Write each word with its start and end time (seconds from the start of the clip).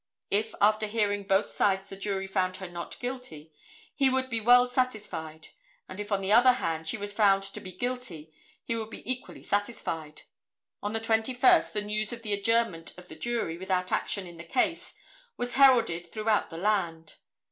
If 0.31 0.55
after 0.59 0.87
hearing 0.87 1.25
both 1.27 1.45
sides 1.45 1.89
the 1.89 1.95
jury 1.95 2.25
found 2.25 2.57
her 2.57 2.67
not 2.67 2.99
guilty, 2.99 3.53
he 3.93 4.09
would 4.09 4.31
be 4.31 4.41
well 4.41 4.67
satisfied, 4.67 5.49
and 5.87 5.99
if 5.99 6.11
on 6.11 6.21
the 6.21 6.31
other 6.31 6.53
hand 6.53 6.87
she 6.87 6.97
was 6.97 7.13
found 7.13 7.43
to 7.43 7.59
be 7.61 7.71
guilty 7.71 8.33
he 8.63 8.75
would 8.75 8.89
be 8.89 9.03
equally 9.07 9.43
satisfied. 9.43 10.23
On 10.81 10.93
the 10.93 10.99
21st 10.99 11.73
the 11.73 11.83
news 11.83 12.11
of 12.11 12.23
the 12.23 12.33
adjournment 12.33 12.97
of 12.97 13.09
the 13.09 13.15
jury 13.15 13.59
without 13.59 13.91
action 13.91 14.25
in 14.25 14.37
the 14.37 14.43
case 14.43 14.95
was 15.37 15.53
heralded 15.53 16.11
throughout 16.11 16.49
the 16.49 16.57
land. 16.57 17.17